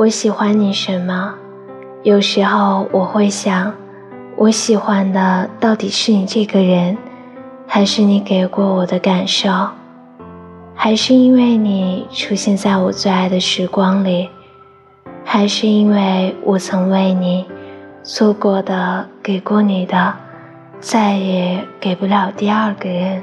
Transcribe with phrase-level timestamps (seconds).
[0.00, 1.34] 我喜欢你什么？
[2.04, 3.70] 有时候我会想，
[4.34, 6.96] 我喜欢的到底是你这个人，
[7.66, 9.50] 还是你给过我的感受？
[10.74, 14.30] 还是因为你出现在我最爱的时光里？
[15.22, 17.44] 还是因为我曾为你
[18.02, 20.14] 错过的，给过你的，
[20.80, 23.22] 再也给不了第二个人。